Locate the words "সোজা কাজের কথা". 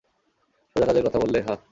0.69-1.19